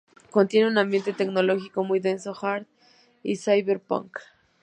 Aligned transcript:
Contiene 0.31 0.67
un 0.67 0.79
ambiente 0.79 1.13
tecnológico 1.13 1.83
muy 1.83 1.99
denso, 1.99 2.33
hard 2.41 2.65
y 3.21 3.35
ciberpunk. 3.35 4.17